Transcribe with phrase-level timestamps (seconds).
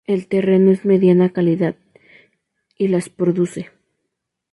[0.07, 1.75] El terreno es mediana calidad,
[2.75, 3.47] y las prod.